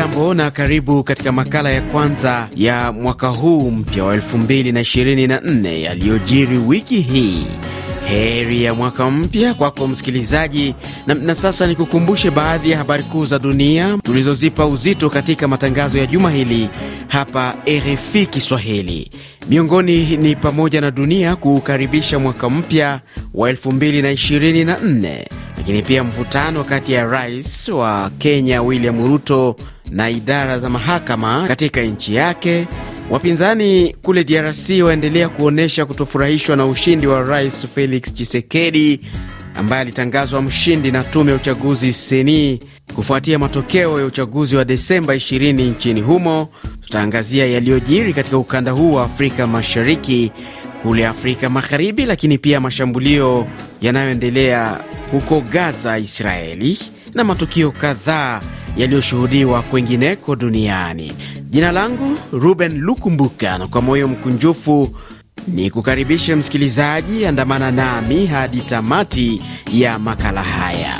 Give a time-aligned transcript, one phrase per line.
[0.00, 7.00] Hujambo na karibu katika makala ya kwanza ya mwaka huu mpya wa 2024 yaliyojiri wiki
[7.00, 7.46] hii.
[8.06, 10.74] Heri ya mwaka mpya kwako msikilizaji,
[11.06, 16.06] na, na sasa nikukumbushe baadhi ya habari kuu za dunia tulizozipa uzito katika matangazo ya
[16.06, 16.68] juma hili
[17.08, 19.10] hapa RFI Kiswahili.
[19.48, 23.00] Miongoni ni pamoja na dunia kuukaribisha mwaka mpya
[23.34, 25.24] wa 2024
[25.56, 29.56] lakini pia mvutano kati ya rais wa Kenya William Ruto
[29.90, 32.66] na idara za mahakama katika nchi yake.
[33.10, 39.00] Wapinzani kule DRC waendelea kuonyesha kutofurahishwa na ushindi wa rais Felix Tshisekedi
[39.56, 42.60] ambaye alitangazwa mshindi na tume ya uchaguzi seni
[42.94, 46.48] kufuatia matokeo ya uchaguzi wa Desemba 20 nchini humo.
[46.82, 50.32] Tutaangazia yaliyojiri katika ukanda huu wa Afrika Mashariki,
[50.82, 53.46] kule Afrika Magharibi, lakini pia mashambulio
[53.82, 54.78] yanayoendelea
[55.12, 56.78] huko Gaza, Israeli,
[57.14, 58.40] na matukio kadhaa
[58.76, 61.12] yaliyoshuhudiwa kwengineko duniani.
[61.50, 64.96] Jina langu Ruben Lukumbuka, na kwa moyo mkunjufu
[65.48, 70.98] ni kukaribisha msikilizaji, andamana nami hadi tamati ya makala haya.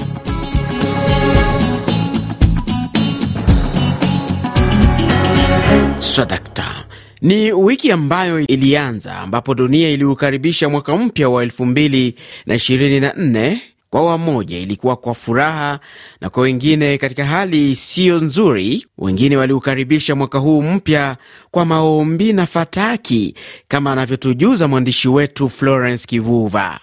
[5.98, 6.84] Swadakta.
[7.22, 13.56] Ni wiki ambayo ilianza ambapo dunia iliukaribisha mwaka mpya wa 2024
[13.90, 15.80] kwa wamoja ilikuwa kwa furaha
[16.20, 18.86] na kwa wengine katika hali isiyo nzuri.
[18.98, 21.16] Wengine waliukaribisha mwaka huu mpya
[21.50, 23.34] kwa maombi na fataki,
[23.68, 26.80] kama anavyotujuza mwandishi wetu Florence Kivuva.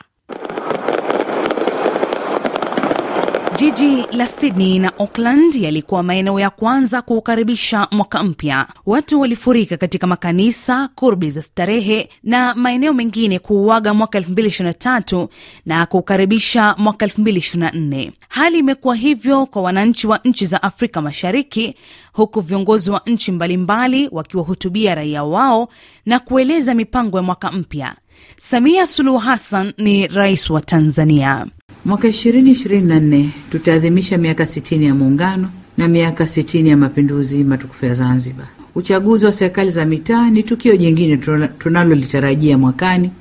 [3.57, 8.67] Jiji la Sydney na Auckland yalikuwa maeneo ya kwanza kuukaribisha mwaka mpya.
[8.85, 15.27] Watu walifurika katika makanisa, kurbi za starehe na maeneo mengine kuuaga mwaka 2023
[15.65, 18.11] na kuukaribisha mwaka 2024.
[18.29, 21.75] Hali imekuwa hivyo kwa wananchi wa nchi za Afrika Mashariki,
[22.13, 25.69] huku viongozi wa nchi mbalimbali wakiwahutubia raia wao
[26.05, 27.95] na kueleza mipango ya mwaka mpya.
[28.37, 31.45] Samia Suluhu Hassan ni rais wa Tanzania.
[31.87, 38.47] Mwaka 2024 tutaadhimisha miaka 60 ya muungano na miaka 60 ya mapinduzi matukufu ya Zanzibar.
[38.75, 41.17] Uchaguzi wa serikali za mitaa ni tukio jingine
[41.59, 43.11] tunalolitarajia mwakani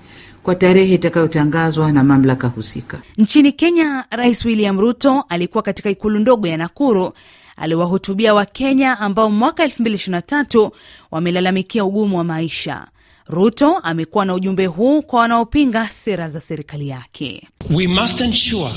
[0.43, 2.99] kwa tarehe itakayotangazwa na mamlaka husika.
[3.19, 7.13] Nchini Kenya, Rais William Ruto alikuwa katika ikulu ndogo ya Nakuru
[7.57, 10.71] aliwahutubia Wakenya ambao mwaka 2023
[11.11, 12.87] wamelalamikia ugumu wa maisha.
[13.29, 17.49] Ruto amekuwa na ujumbe huu kwa wanaopinga sera za serikali yake.
[17.71, 18.71] We must ensure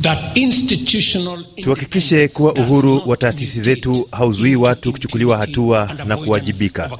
[0.00, 1.44] that institutional...
[1.62, 6.90] Tuhakikishe kuwa uhuru wa taasisi zetu hauzuii watu kuchukuliwa hatua na kuwajibika.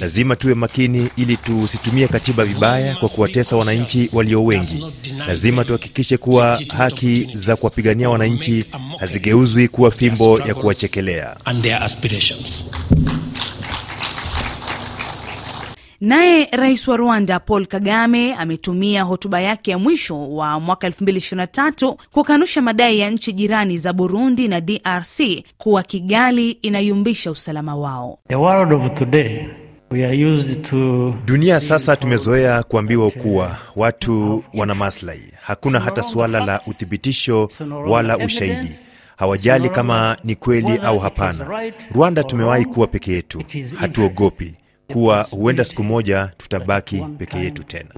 [0.00, 4.84] Lazima tuwe makini ili tusitumie katiba vibaya kwa kuwatesa wananchi walio wengi.
[5.28, 8.64] Lazima tuhakikishe kuwa haki za kuwapigania wananchi
[9.00, 11.36] hazigeuzwi kuwa fimbo ya kuwachekelea.
[16.00, 22.62] Naye rais wa Rwanda Paul Kagame ametumia hotuba yake ya mwisho wa mwaka 2023 kukanusha
[22.62, 25.20] madai ya nchi jirani za Burundi na DRC
[25.58, 28.18] kuwa Kigali inayumbisha usalama wao.
[28.28, 29.46] The world of today,
[29.90, 31.14] we are used to...
[31.24, 35.32] Dunia sasa tumezoea kuambiwa kuwa watu wana maslahi.
[35.42, 37.48] Hakuna hata suala la uthibitisho
[37.88, 38.70] wala ushahidi.
[39.16, 41.72] Hawajali kama ni kweli au hapana.
[41.94, 43.42] Rwanda tumewahi kuwa peke yetu,
[43.78, 44.54] hatuogopi
[44.92, 47.88] kuwa huenda siku moja tutabaki peke yetu tena.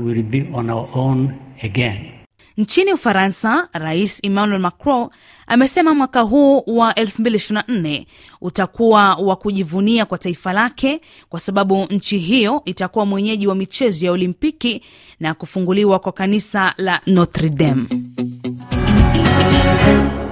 [2.56, 5.08] Nchini Ufaransa, Rais Emmanuel Macron
[5.46, 8.06] amesema mwaka huu wa 2024
[8.40, 14.12] utakuwa wa kujivunia kwa taifa lake kwa sababu nchi hiyo itakuwa mwenyeji wa michezo ya
[14.12, 14.82] Olimpiki
[15.20, 17.86] na kufunguliwa kwa kanisa la Notre Dame.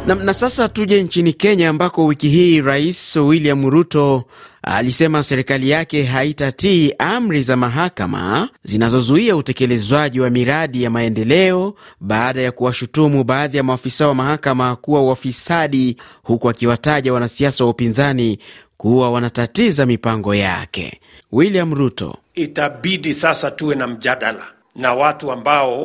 [0.08, 4.24] Na, na sasa tuje nchini Kenya ambako wiki hii Rais William Ruto
[4.62, 12.52] alisema serikali yake haitatii amri za mahakama zinazozuia utekelezwaji wa miradi ya maendeleo baada ya
[12.52, 18.38] kuwashutumu baadhi ya maafisa wa mahakama kuwa wafisadi, huku akiwataja wanasiasa wa upinzani
[18.76, 21.00] kuwa wanatatiza mipango yake.
[21.32, 24.42] William Ruto: itabidi sasa tuwe na mjadala
[24.76, 25.84] na watu ambao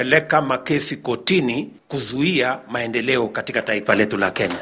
[0.00, 4.58] wanapeleka makesi kotini kuzuia maendeleo katika taifa letu la Kenya.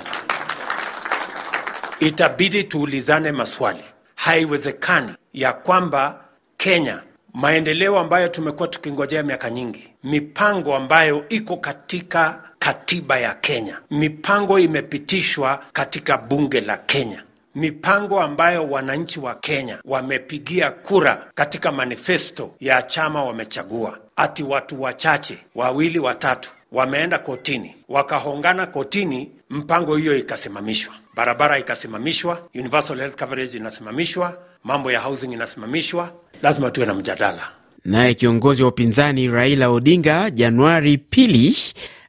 [2.00, 3.84] Itabidi tuulizane maswali.
[4.14, 6.20] Haiwezekani ya kwamba
[6.56, 7.02] Kenya,
[7.34, 15.64] maendeleo ambayo tumekuwa tukingojea miaka nyingi, mipango ambayo iko katika katiba ya Kenya, mipango imepitishwa
[15.72, 17.22] katika bunge la Kenya,
[17.54, 25.38] mipango ambayo wananchi wa Kenya wamepigia kura katika manifesto ya chama wamechagua, ati watu wachache
[25.54, 34.38] wawili watatu wameenda kotini, wakahongana kotini, mpango hiyo ikasimamishwa, barabara ikasimamishwa, universal health coverage inasimamishwa,
[34.64, 36.12] mambo ya housing inasimamishwa.
[36.42, 37.42] Lazima tuwe na mjadala.
[37.84, 41.56] Naye kiongozi wa upinzani Raila Odinga Januari pili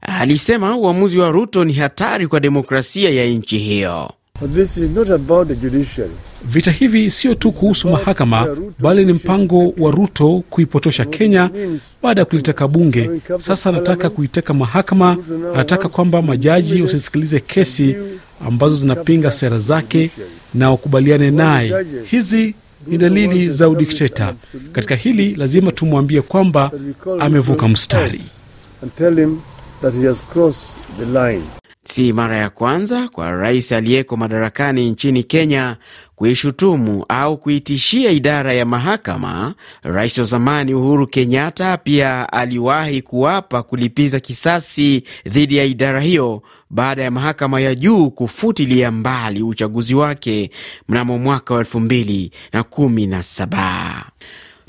[0.01, 4.11] alisema uamuzi wa Ruto ni hatari kwa demokrasia ya nchi hiyo.
[6.45, 11.50] Vita hivi sio tu kuhusu mahakama, bali ni mpango wa Ruto kuipotosha Kenya
[12.03, 13.09] baada ya kuliteka bunge.
[13.39, 15.18] Sasa anataka kuiteka mahakama.
[15.53, 17.95] Anataka kwamba majaji wasisikilize kesi
[18.47, 20.12] ambazo zinapinga sera zake
[20.53, 21.74] na wakubaliane naye.
[22.06, 22.56] Hizi
[22.88, 24.33] ni dalili za udikteta.
[24.71, 26.71] Katika hili lazima tumwambie kwamba
[27.19, 28.21] amevuka mstari.
[31.86, 35.78] Si mara ya kwanza kwa rais aliyeko madarakani nchini Kenya
[36.16, 39.56] kuishutumu au kuitishia idara ya mahakama.
[39.84, 47.04] Rais wa zamani Uhuru Kenyatta pia aliwahi kuapa kulipiza kisasi dhidi ya idara hiyo baada
[47.04, 50.52] ya mahakama ya juu kufutilia mbali uchaguzi wake
[50.90, 54.06] mnamo mwaka wa elfu mbili na kumi na saba.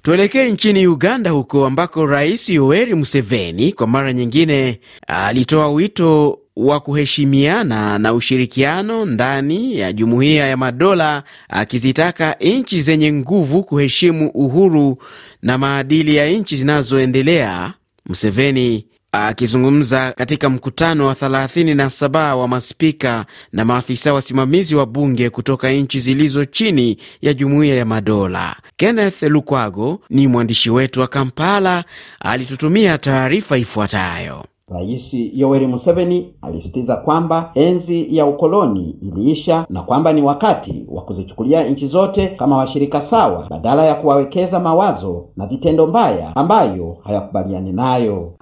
[0.02, 7.98] Tuelekee nchini Uganda huko ambako Rais Yoweri Museveni kwa mara nyingine alitoa wito wa kuheshimiana
[7.98, 14.98] na ushirikiano ndani ya Jumuiya ya Madola, akizitaka nchi zenye nguvu kuheshimu uhuru
[15.42, 17.72] na maadili ya nchi zinazoendelea.
[18.06, 26.00] Museveni akizungumza katika mkutano wa 37 wa maspika na maafisa wasimamizi wa bunge kutoka nchi
[26.00, 28.56] zilizo chini ya Jumuiya ya Madola.
[28.76, 31.84] Kenneth Lukwago ni mwandishi wetu wa Kampala,
[32.20, 34.44] alitutumia taarifa ifuatayo.
[34.70, 41.64] Rais Yoweri Museveni alisitiza kwamba enzi ya ukoloni iliisha na kwamba ni wakati wa kuzichukulia
[41.68, 48.32] nchi zote kama washirika sawa badala ya kuwawekeza mawazo na vitendo mbaya ambayo hayakubaliani nayo.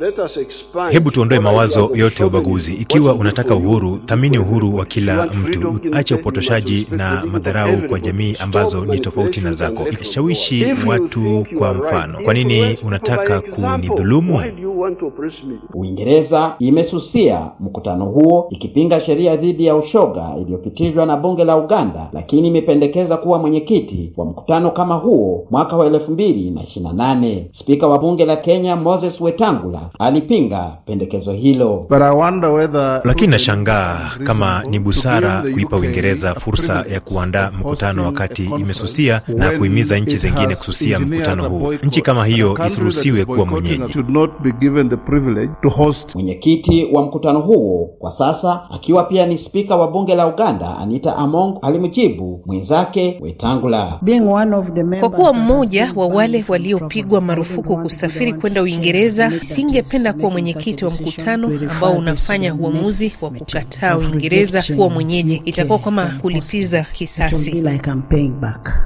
[0.90, 2.74] Hebu tuondoe mawazo yote ya ubaguzi.
[2.74, 8.84] Ikiwa unataka uhuru, thamini uhuru wa kila mtu, acha upotoshaji na madharau kwa jamii ambazo
[8.84, 9.86] ni tofauti na zako.
[10.02, 12.18] Shawishi watu kwa mfano.
[12.24, 14.42] Kwa nini unataka kunidhulumu?
[15.74, 22.48] Uingereza imesusia mkutano huo ikipinga sheria dhidi ya ushoga iliyopitishwa na bunge la Uganda, lakini
[22.48, 27.48] imependekeza kuwa mwenyekiti wa mkutano kama huo mwaka wa elfu mbili na ishirini na nane.
[27.52, 31.86] Spika wa bunge la Kenya Moses Wetangula alipinga pendekezo hilo.
[33.04, 39.98] Lakini nashangaa kama ni busara kuipa Uingereza fursa ya kuandaa mkutano wakati imesusia na kuhimiza
[39.98, 41.74] nchi zingine kususia mkutano huo.
[41.74, 43.94] Nchi kama hiyo isiruhusiwe kuwa mwenyeji.
[46.14, 51.16] Mwenyekiti wa mkutano huo kwa sasa akiwa pia ni spika wa bunge la Uganda, Anita
[51.16, 54.00] Among alimjibu mwenzake Wetangula.
[55.00, 61.50] Kwa kuwa mmoja wa wale waliopigwa marufuku kusafiri kwenda Uingereza, singependa kuwa mwenyekiti wa mkutano
[61.70, 65.42] ambao unafanya uamuzi wa kukataa Uingereza kuwa mwenyeji.
[65.44, 67.62] Itakuwa kama kulipiza kisasi.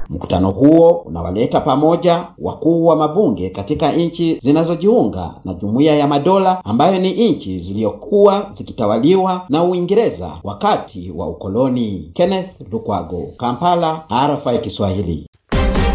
[0.09, 6.99] Mkutano huo unawaleta pamoja wakuu wa mabunge katika nchi zinazojiunga na Jumuiya ya Madola ambayo
[6.99, 12.11] ni nchi ziliyokuwa zikitawaliwa na Uingereza wakati wa ukoloni.
[12.15, 15.27] Kenneth Lukwago, Kampala, RFI Kiswahili.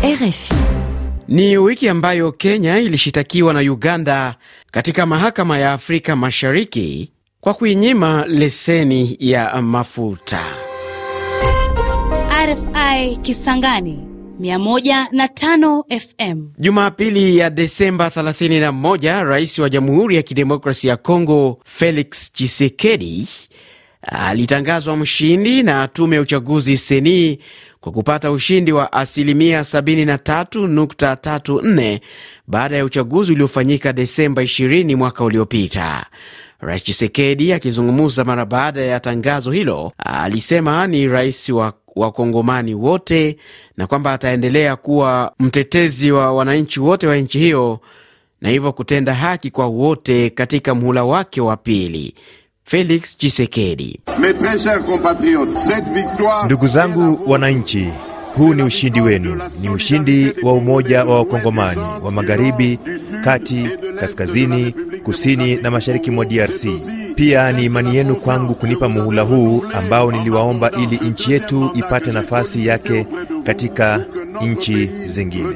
[0.02, 0.54] RFI.
[1.28, 4.34] Ni wiki ambayo Kenya ilishitakiwa na Uganda
[4.70, 10.40] katika mahakama ya Afrika Mashariki kwa kuinyima leseni ya mafuta.
[12.46, 14.07] RFI Kisangani
[14.40, 16.48] 105 FM.
[16.58, 23.28] Jumapili ya Desemba 31, rais wa Jamhuri ya Kidemokrasia ya Kongo Felix Tshisekedi
[24.02, 27.38] alitangazwa mshindi na tume ya uchaguzi seni
[27.80, 32.00] kwa kupata ushindi wa asilimia 73.34
[32.46, 36.06] baada ya uchaguzi uliofanyika Desemba 20 mwaka uliopita.
[36.60, 43.36] Rais Chisekedi akizungumza mara baada ya tangazo hilo alisema ni rais wa wakongomani wote
[43.76, 47.80] na kwamba ataendelea kuwa mtetezi wa wananchi wote wa nchi hiyo
[48.40, 52.14] na hivyo kutenda haki kwa wote katika mhula wake wa pili.
[52.64, 54.00] Felix Chisekedi.
[56.44, 57.88] Ndugu zangu wananchi,
[58.36, 62.78] huu ni ushindi wenu, ni ushindi wa umoja wa wakongomani wa magharibi,
[63.24, 63.68] kati,
[64.00, 64.72] kaskazini,
[65.04, 66.64] kusini na mashariki mwa DRC.
[67.18, 72.66] Pia ni imani yenu kwangu kunipa muhula huu ambao niliwaomba ili nchi yetu ipate nafasi
[72.66, 73.06] yake
[73.44, 74.06] katika
[74.42, 75.48] nchi zingine.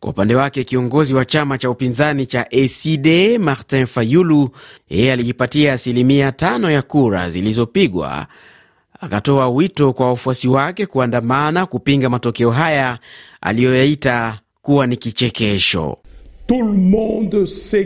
[0.00, 4.50] Kwa upande wake kiongozi wa chama cha upinzani cha ACD Martin Fayulu,
[4.90, 8.26] yeye alijipatia asilimia tano ya kura zilizopigwa.
[9.00, 12.98] Akatoa wito kwa wafuasi wake kuandamana kupinga matokeo haya
[13.40, 15.98] aliyoyaita kuwa ni kichekesho.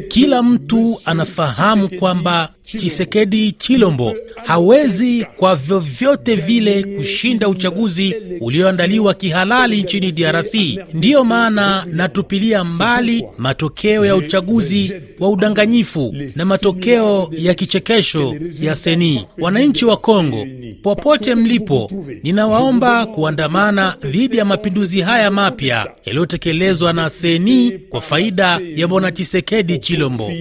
[0.09, 10.13] Kila mtu anafahamu kwamba Chisekedi Chilombo hawezi kwa vyovyote vile kushinda uchaguzi ulioandaliwa kihalali nchini
[10.13, 10.55] DRC.
[10.95, 19.27] Ndiyo maana natupilia mbali matokeo ya uchaguzi wa udanganyifu na matokeo ya kichekesho ya Seni.
[19.39, 20.47] Wananchi wa Kongo,
[20.83, 21.91] popote mlipo,
[22.23, 29.79] ninawaomba kuandamana dhidi ya mapinduzi haya mapya yaliyotekelezwa na Seni kwa faida ya bwana Chisekedi
[29.79, 30.33] Chilombo.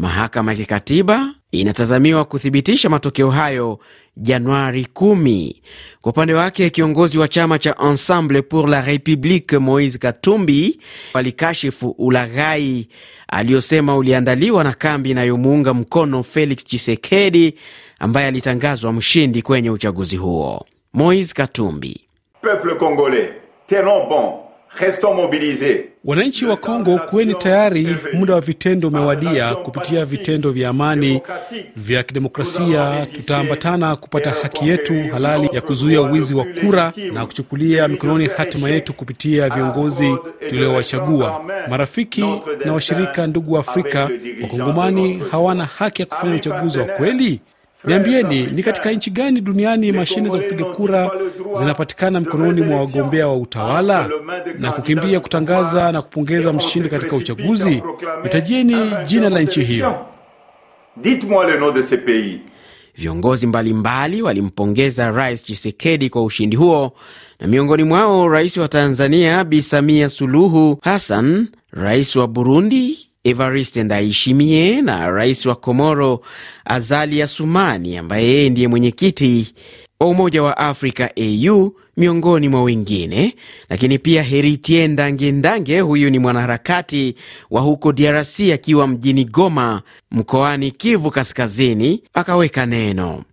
[0.00, 3.78] Mahakama ya kikatiba inatazamiwa kuthibitisha matokeo hayo
[4.16, 5.54] Januari 10.
[6.00, 10.80] Kwa upande wake kiongozi wa chama cha Ensemble pour la Republique Moise Katumbi
[11.14, 12.88] alikashifu ulaghai
[13.28, 17.54] aliyosema uliandaliwa na kambi inayomuunga mkono Felix Tshisekedi
[17.98, 20.66] ambaye alitangazwa mshindi kwenye uchaguzi huo.
[20.92, 22.00] Moise Katumbi:
[22.42, 23.30] Peuple congolais,
[23.66, 24.49] tenons bon
[26.04, 29.54] Wananchi wa Kongo, kuweni tayari, muda wa vitendo umewadia.
[29.54, 31.20] Kupitia vitendo vya amani
[31.76, 38.26] vya kidemokrasia, tutaambatana kupata haki yetu halali ya kuzuia uwizi wa kura na kuchukulia mikononi
[38.36, 40.16] hatima yetu kupitia viongozi
[40.48, 41.44] tuliowachagua.
[41.68, 42.24] Marafiki
[42.64, 44.10] na washirika, ndugu wa Afrika,
[44.42, 47.40] Wakongomani hawana haki ya kufanya uchaguzi wa kweli?
[47.84, 51.10] Niambieni, ni katika nchi gani duniani mashine za kupiga kura
[51.58, 54.10] zinapatikana mikononi mwa wagombea wa utawala
[54.58, 57.82] na kukimbia kutangaza na kupongeza mshindi katika uchaguzi?
[58.22, 60.06] Nitajieni jina la nchi hiyo.
[62.96, 66.92] Viongozi mbalimbali walimpongeza Rais Chisekedi kwa ushindi huo,
[67.40, 74.82] na miongoni mwao rais wa Tanzania Bi Samia Suluhu Hassan, rais wa Burundi Evariste Ndayishimiye
[74.82, 76.20] na rais wa Komoro
[76.64, 79.54] Azali Assoumani ambaye yeye ndiye mwenyekiti
[80.00, 83.34] wa Umoja wa Afrika AU miongoni mwa wengine.
[83.70, 84.88] Lakini pia Heritie
[85.32, 87.14] Ndange, huyu ni mwanaharakati
[87.50, 93.24] wa huko DRC akiwa mjini Goma mkoani Kivu Kaskazini, akaweka neno.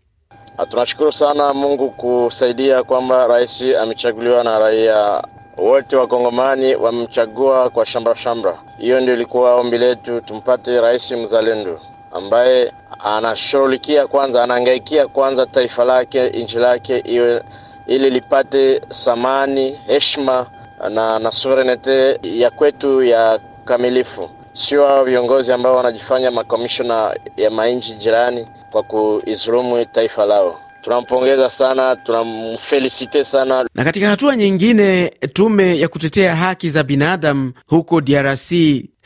[0.70, 5.24] Tunashukuru sana Mungu kusaidia kwamba rais amechaguliwa na raia
[5.58, 8.60] wote wakongomani wamemchagua kwa shambra shambra.
[8.78, 11.80] Hiyo ndio ilikuwa ombi letu, tumpate rais mzalendo
[12.12, 17.44] ambaye anashughulikia kwanza, anaangaikia kwanza taifa lake, nchi lake iwe
[17.88, 20.46] ili lipate samani, heshima
[20.90, 27.94] na, na sovereignty ya kwetu ya kamilifu, sio hao viongozi ambao wanajifanya makomishona ya mainchi
[27.94, 30.60] jirani kwa kuizulumu taifa lao.
[30.88, 33.66] Tunampongeza sana, tunamfelisite sana.
[33.76, 38.52] Na katika hatua nyingine, tume ya kutetea haki za binadamu huko DRC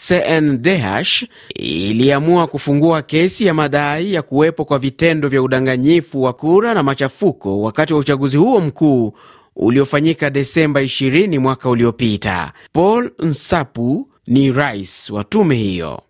[0.08, 1.24] CNDH
[1.56, 7.62] iliamua kufungua kesi ya madai ya kuwepo kwa vitendo vya udanganyifu wa kura na machafuko
[7.62, 9.14] wakati wa uchaguzi huo mkuu
[9.56, 12.54] uliofanyika Desemba 20 mwaka uliopita.
[12.74, 16.02] Paul Nsapu ni rais wa tume hiyo.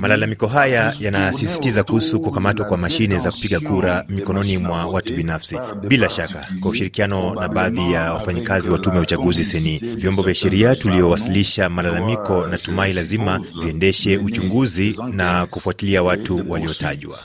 [0.00, 5.56] Malalamiko haya yanasisitiza kuhusu kukamatwa kwa mashine za kupiga kura mikononi mwa watu binafsi.
[5.88, 10.34] Bila shaka, kwa ushirikiano na baadhi ya wafanyikazi wa tume ya uchaguzi seni, vyombo vya
[10.34, 17.18] sheria tuliowasilisha malalamiko, na tumai lazima viendeshe uchunguzi na kufuatilia watu waliotajwa.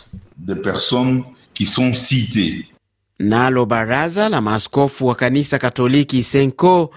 [3.20, 6.94] Nalo baraza la maaskofu wa kanisa Katoliki Senko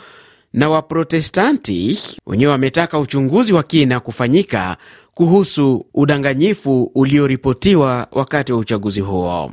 [0.55, 4.77] na Waprotestanti wenyewe wametaka uchunguzi wa kina kufanyika
[5.15, 9.53] kuhusu udanganyifu ulioripotiwa wakati wa uchaguzi huo.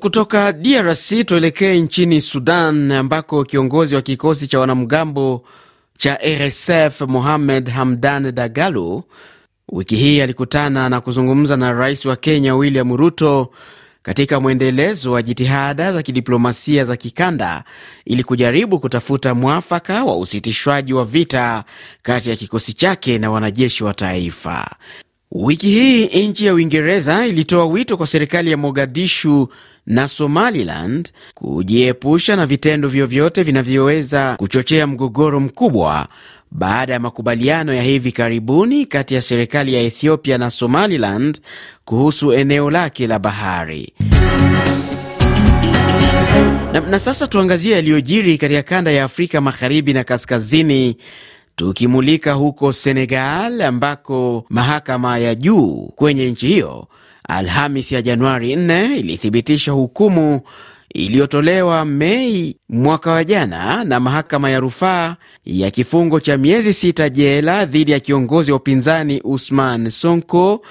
[0.00, 5.44] Kutoka DRC tuelekee nchini Sudan ambako kiongozi wa kikosi cha wanamgambo
[5.98, 9.04] cha RSF Mohamed Hamdan Dagalo
[9.68, 13.50] wiki hii alikutana na kuzungumza na rais wa Kenya William Ruto
[14.02, 17.64] katika mwendelezo wa jitihada za kidiplomasia za kikanda
[18.04, 21.64] ili kujaribu kutafuta mwafaka wa usitishwaji wa vita
[22.02, 24.70] kati ya kikosi chake na wanajeshi wa taifa.
[25.32, 29.48] Wiki hii nchi ya Uingereza ilitoa wito kwa serikali ya Mogadishu
[29.86, 36.08] na Somaliland kujiepusha na vitendo vyovyote vinavyoweza kuchochea mgogoro mkubwa
[36.54, 41.40] baada ya makubaliano ya hivi karibuni kati ya serikali ya Ethiopia na Somaliland
[41.84, 43.92] kuhusu eneo lake la bahari.
[46.72, 50.96] Na, na sasa tuangazie yaliyojiri katika kanda ya Afrika magharibi na kaskazini,
[51.56, 56.88] tukimulika huko Senegal ambako mahakama ya juu kwenye nchi hiyo
[57.28, 60.40] Alhamis ya Januari 4 ilithibitisha hukumu
[60.94, 67.64] iliyotolewa Mei mwaka wa jana na mahakama ya rufaa ya kifungo cha miezi sita jela
[67.64, 70.62] dhidi ya kiongozi wa upinzani Usman Sonko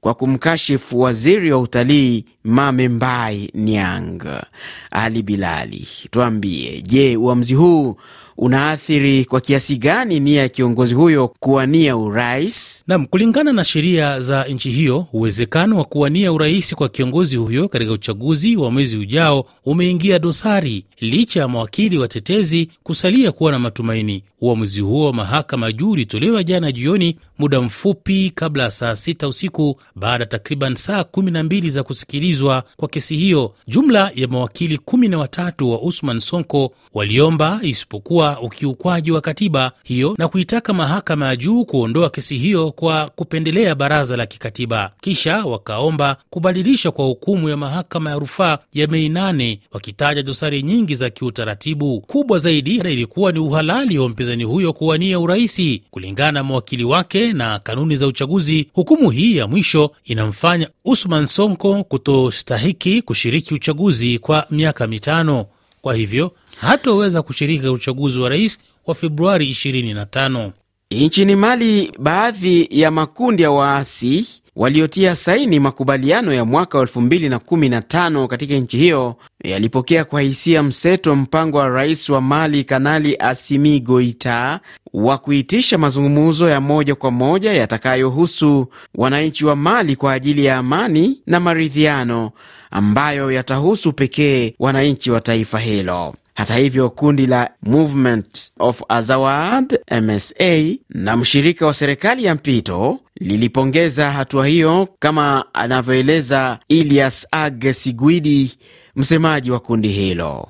[0.00, 4.42] kwa kumkashifu waziri wa utalii Mamembai Niang.
[4.90, 7.96] Ali Bilali, tuambie, je, uamuzi huu
[8.38, 12.84] unaathiri kwa kiasi gani nia ya kiongozi huyo kuwania urais?
[12.86, 17.92] Nam, kulingana na sheria za nchi hiyo, uwezekano wa kuwania urais kwa kiongozi huyo katika
[17.92, 24.24] uchaguzi wa mwezi ujao umeingia dosari, licha ya mawakili watetezi kusalia kuwa na matumaini.
[24.40, 29.80] Uamuzi huo wa mahakama juu ulitolewa jana jioni, muda mfupi kabla ya saa sita usiku,
[29.96, 33.54] baada ya takriban saa kumi na mbili za kusikilizwa kwa kesi hiyo.
[33.68, 40.14] Jumla ya mawakili kumi na watatu wa Usman Sonko waliomba isipokuwa ukiukwaji wa katiba hiyo
[40.18, 44.90] na kuitaka mahakama ya juu kuondoa kesi hiyo kwa kupendelea baraza la kikatiba.
[45.00, 50.94] Kisha wakaomba kubadilisha kwa hukumu ya mahakama ya rufaa ya Mei nane, wakitaja dosari nyingi
[50.94, 52.00] za kiutaratibu.
[52.00, 57.58] Kubwa zaidi ilikuwa ni uhalali wa mpinzani huyo kuwania uraisi kulingana na mawakili wake na
[57.58, 58.68] kanuni za uchaguzi.
[58.72, 65.46] Hukumu hii ya mwisho inamfanya Usman Sonko kutostahiki kushiriki uchaguzi kwa miaka mitano.
[65.88, 70.50] Kwa hivyo hatoweza kushiriki uchaguzi wa rais wa Februari 25.
[70.90, 74.26] Nchini Mali, baadhi ya makundi ya waasi
[74.58, 81.68] waliotia saini makubaliano ya mwaka 2015 katika nchi hiyo yalipokea kwa hisia mseto mpango wa
[81.68, 84.60] rais wa Mali Kanali Asimi Goita
[84.92, 91.20] wa kuitisha mazungumzo ya moja kwa moja yatakayohusu wananchi wa Mali kwa ajili ya amani
[91.26, 92.30] na maridhiano
[92.70, 96.14] ambayo yatahusu pekee wananchi wa taifa hilo.
[96.38, 104.10] Hata hivyo kundi la Movement of Azawad MSA na mshirika wa serikali ya mpito lilipongeza
[104.12, 108.58] hatua hiyo, kama anavyoeleza Ilias Ag Sigwidi,
[108.96, 110.48] msemaji wa kundi hilo.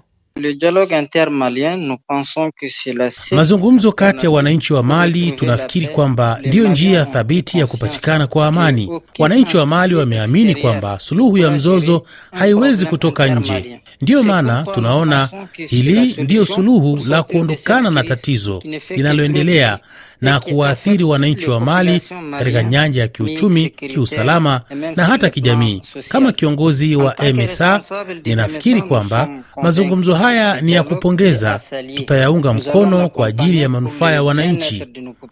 [3.31, 9.01] Mazungumzo kati ya wananchi wa Mali tunafikiri kwamba ndiyo njia thabiti ya kupatikana kwa amani.
[9.19, 12.03] Wananchi wa Mali wameamini kwamba suluhu ya mzozo
[12.33, 13.81] haiwezi kutoka nje.
[14.01, 19.79] Ndiyo maana tunaona hili ndiyo suluhu la kuondokana na tatizo linaloendelea
[20.21, 24.61] na kuwaathiri wananchi wa Mali katika nyanja ya kiuchumi, kiusalama
[24.97, 25.81] na hata kijamii.
[26.09, 27.81] Kama kiongozi wa MSA,
[28.25, 29.29] ninafikiri kwamba
[29.63, 31.61] mazungumzo haya ni ya kupongeza,
[31.95, 34.87] tutayaunga mkono kwa ajili ya manufaa ya wananchi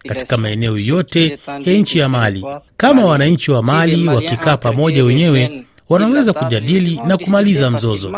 [0.07, 2.45] katika maeneo yote ya nchi ya Mali.
[2.77, 8.11] Kama wananchi wa Mali wakikaa pamoja wenyewe wanaweza kujadili na kumaliza mzozo.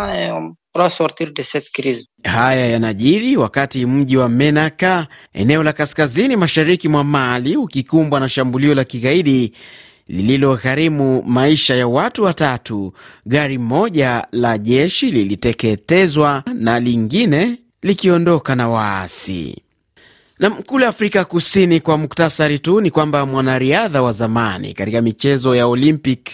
[2.23, 8.75] Haya yanajiri wakati mji wa Menaka, eneo la kaskazini mashariki mwa Mali, ukikumbwa na shambulio
[8.75, 9.53] la kigaidi
[10.07, 12.93] lililogharimu maisha ya watu watatu.
[13.25, 19.61] Gari moja la jeshi liliteketezwa na lingine likiondoka na waasi.
[20.39, 25.67] Na kule Afrika Kusini, kwa muktasari tu, ni kwamba mwanariadha wa zamani katika michezo ya
[25.67, 26.29] Olympic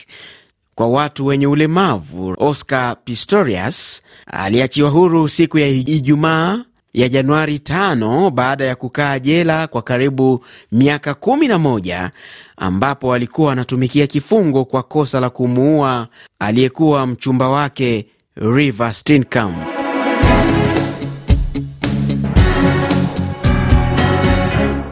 [0.76, 8.66] kwa watu wenye ulemavu Oscar Pistorius aliachiwa huru siku ya Ijumaa ya Januari 5 baada
[8.66, 12.12] ya kukaa jela kwa karibu miaka kumi na moja
[12.58, 16.08] ambapo alikuwa anatumikia kifungo kwa kosa la kumuua
[16.40, 19.85] aliyekuwa mchumba wake Reeva Steenkamp.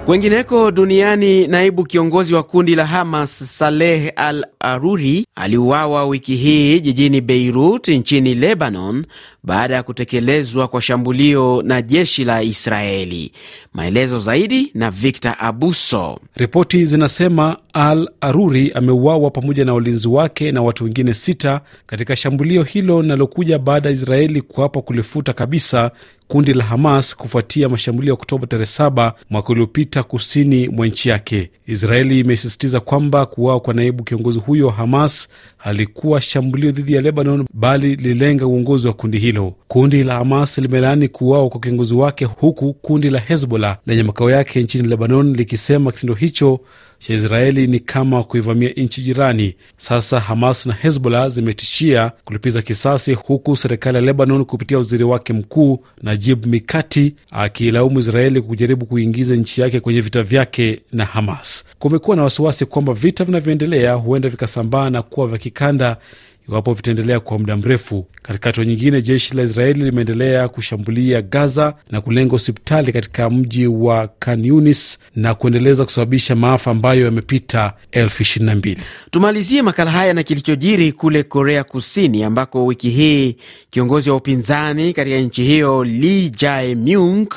[0.05, 7.21] Kwengineko duniani, naibu kiongozi wa kundi la Hamas Saleh Al Aruri aliuawa wiki hii jijini
[7.21, 9.05] Beirut nchini Lebanon
[9.43, 13.31] baada ya kutekelezwa kwa shambulio na jeshi la Israeli.
[13.73, 16.19] Maelezo zaidi na Victor Abuso.
[16.35, 22.63] Ripoti zinasema Al Aruri ameuawa pamoja na walinzi wake na watu wengine sita katika shambulio
[22.63, 25.91] hilo linalokuja baada ya Israeli kuapa kulifuta kabisa
[26.27, 31.49] kundi la Hamas kufuatia mashambulio ya Oktoba tarehe 7 mwaka uliopita kusini mwa nchi yake.
[31.67, 35.27] Israeli imesisitiza kwamba kuuawa kwa naibu kiongozi huyo wa Hamas
[35.63, 39.53] halikuwa shambulio dhidi ya Lebanon, bali lililenga uongozi wa kundi hilo.
[39.67, 44.63] Kundi la Hamas limelaani kuuawa kwa kiongozi wake, huku kundi la Hezbollah lenye makao yake
[44.63, 46.59] nchini Lebanon likisema kitendo hicho
[47.07, 49.55] cha Israeli ni kama kuivamia nchi jirani.
[49.77, 55.83] Sasa Hamas na Hezbollah zimetishia kulipiza kisasi, huku serikali ya Lebanon kupitia waziri wake mkuu
[56.01, 61.63] Najib Mikati akiilaumu Israeli kujaribu kuingiza nchi yake kwenye vita vyake na Hamas.
[61.79, 65.97] Kumekuwa na wasiwasi kwamba vita vinavyoendelea huenda vikasambaa na kuwa vya kikanda
[66.49, 68.05] iwapo vitaendelea kwa muda mrefu.
[68.21, 74.07] Katika hatua nyingine, jeshi la Israeli limeendelea kushambulia Gaza na kulenga hospitali katika mji wa
[74.07, 78.81] Khan Yunis na kuendeleza kusababisha maafa ambayo yamepita elfu ishirini na mbili.
[79.11, 83.35] Tumalizie makala haya na kilichojiri kule Korea Kusini, ambako wiki hii
[83.69, 87.27] kiongozi wa upinzani katika nchi hiyo Lee Jae-myung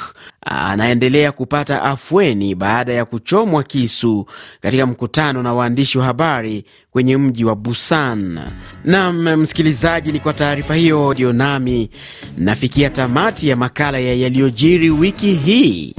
[0.46, 4.26] anaendelea kupata afueni baada ya kuchomwa kisu
[4.60, 8.40] katika mkutano na waandishi wa habari kwenye mji wa Busan.
[8.84, 11.90] Nam msikilizaji, ni kwa taarifa hiyo ndio nami
[12.38, 15.94] nafikia tamati ya makala ya yaliyojiri wiki hii.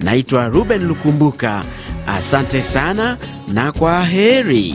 [0.00, 1.64] Naitwa Ruben Lukumbuka,
[2.06, 3.16] asante sana
[3.48, 4.74] na kwa heri.